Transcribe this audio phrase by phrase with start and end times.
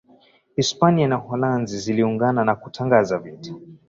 [0.55, 3.51] Hispania na Uholanzi ziliungana na kutangaza vita